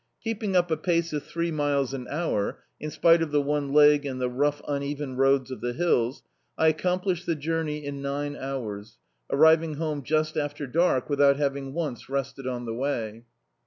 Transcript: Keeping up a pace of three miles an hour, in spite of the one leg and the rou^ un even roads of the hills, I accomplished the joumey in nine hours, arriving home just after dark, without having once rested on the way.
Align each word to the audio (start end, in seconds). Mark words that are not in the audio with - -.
Keeping 0.23 0.55
up 0.55 0.71
a 0.71 0.77
pace 0.77 1.13
of 1.13 1.21
three 1.21 1.51
miles 1.51 1.93
an 1.93 2.07
hour, 2.09 2.57
in 2.79 2.89
spite 2.89 3.21
of 3.21 3.29
the 3.29 3.39
one 3.39 3.71
leg 3.71 4.03
and 4.03 4.19
the 4.19 4.31
rou^ 4.31 4.59
un 4.67 4.81
even 4.81 5.15
roads 5.15 5.51
of 5.51 5.61
the 5.61 5.73
hills, 5.73 6.23
I 6.57 6.69
accomplished 6.69 7.27
the 7.27 7.35
joumey 7.35 7.83
in 7.83 8.01
nine 8.01 8.35
hours, 8.35 8.97
arriving 9.31 9.75
home 9.75 10.01
just 10.01 10.37
after 10.37 10.65
dark, 10.65 11.07
without 11.07 11.37
having 11.37 11.73
once 11.75 12.09
rested 12.09 12.47
on 12.47 12.65
the 12.65 12.73
way. 12.73 13.25